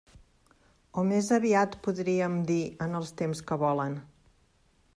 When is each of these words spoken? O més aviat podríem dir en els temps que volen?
O 1.01 1.01
més 1.09 1.27
aviat 1.35 1.77
podríem 1.87 2.39
dir 2.47 2.59
en 2.87 3.01
els 3.01 3.13
temps 3.21 3.45
que 3.51 3.59
volen? 3.65 4.01